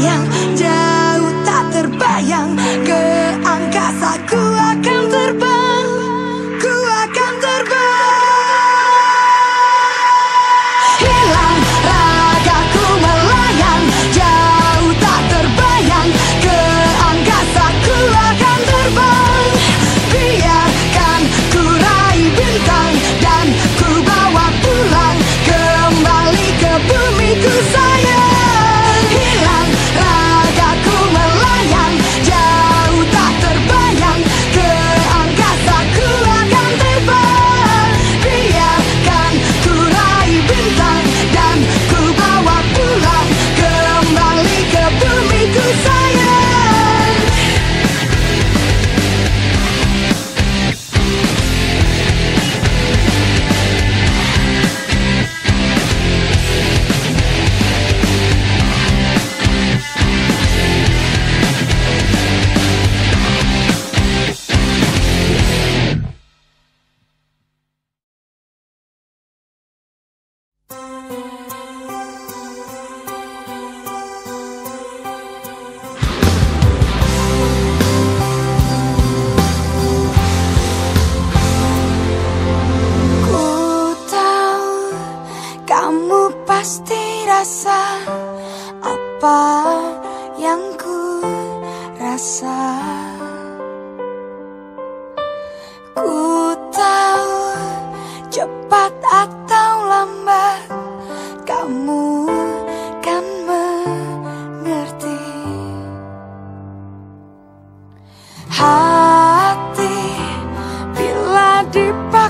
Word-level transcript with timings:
yeah. 0.00 0.29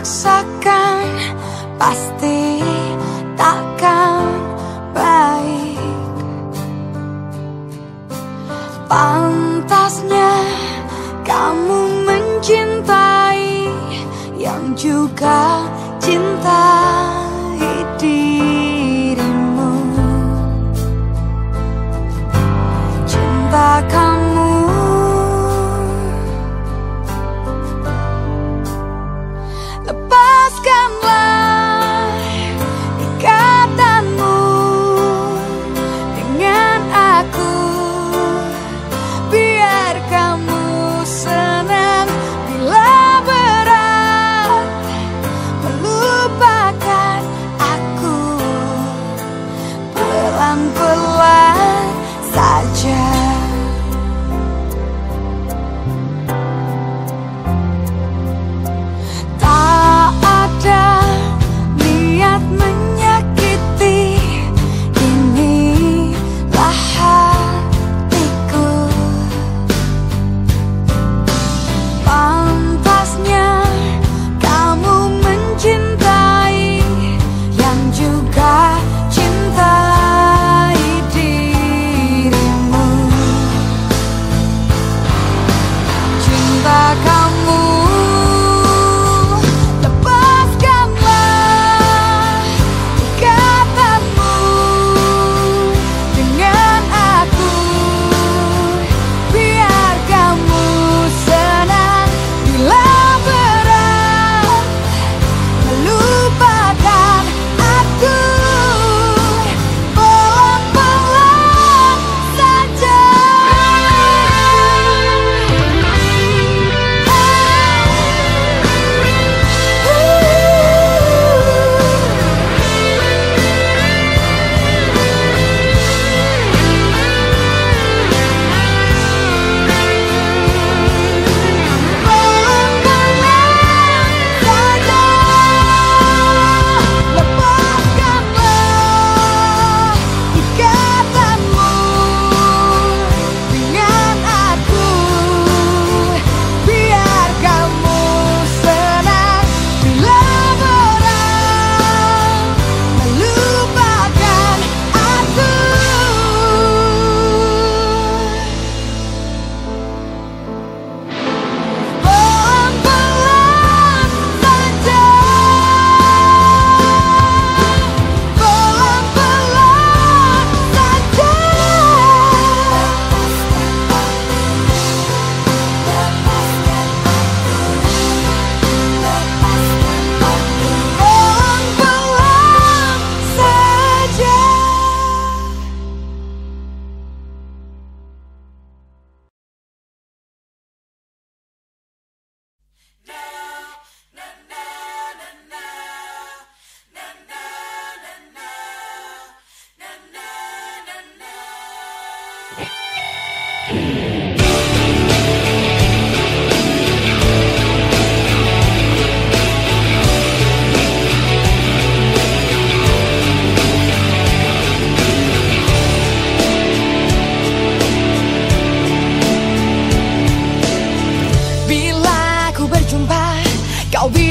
paksakan 0.00 1.12
pasti 1.76 2.64
takkan 3.37 4.33
baik. 4.97 5.76
Pantasnya 8.88 10.33
kamu 11.21 12.09
mencintai 12.09 13.69
yang 14.40 14.73
juga 14.73 15.69
cintai 16.00 17.61
dirimu. 18.00 19.69
Cinta 23.04 23.85
kamu 23.85 24.19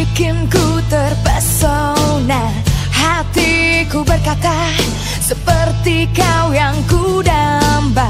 Bikinku 0.10 0.82
terpesona 0.90 2.50
Hatiku 2.90 4.02
berkata 4.02 4.74
Seperti 5.22 6.10
kau 6.18 6.50
yang 6.50 6.74
kudamba 6.90 8.10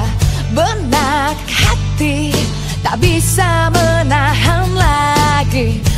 Benak 0.55 1.35
hati 1.43 2.31
Tak 2.79 3.03
bisa 3.03 3.67
menahan 3.75 4.71
lagi. 4.79 5.88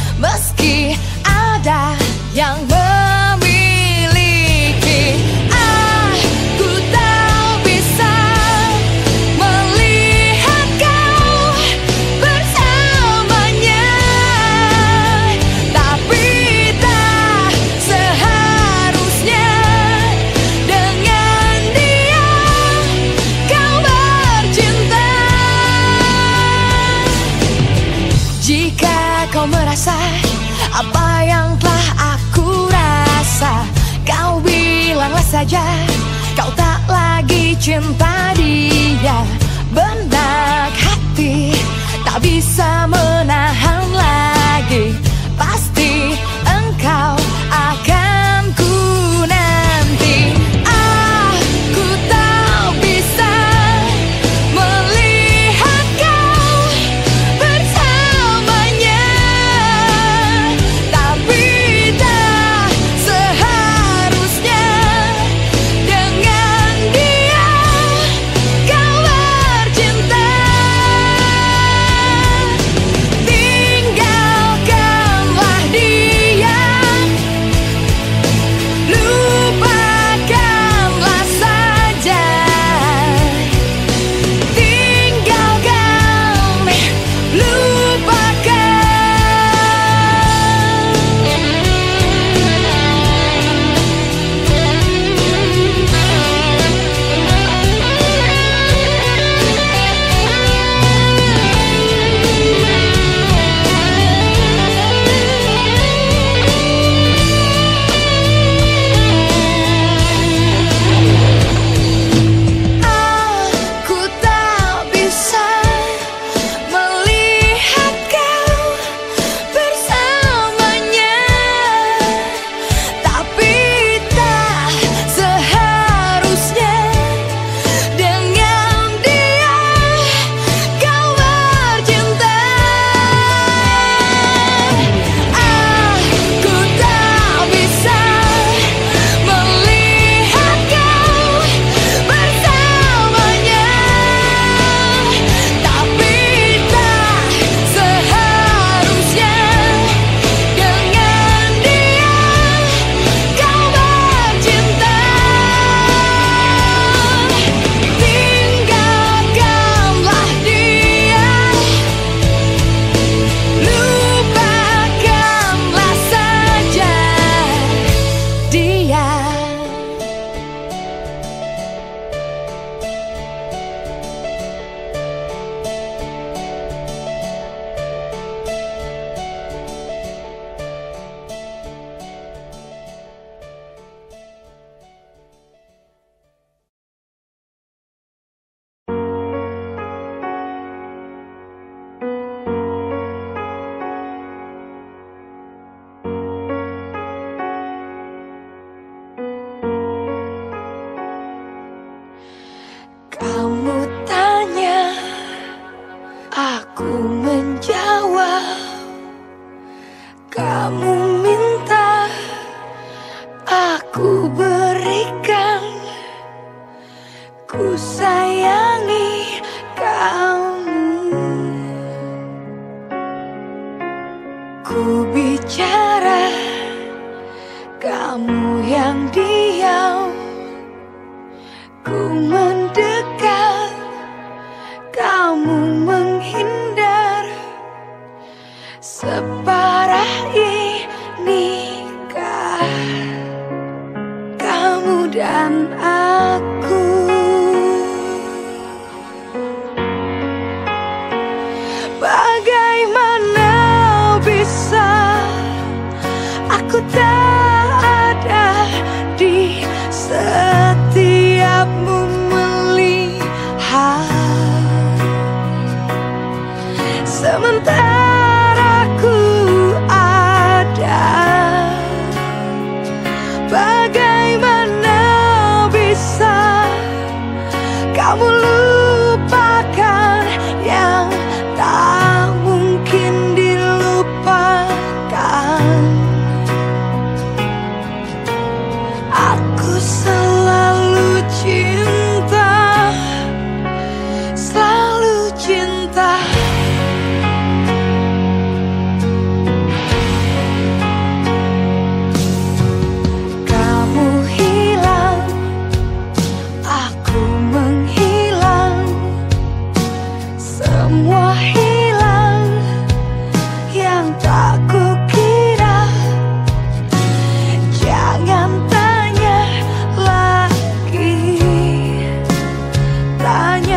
Станет 323.31 323.70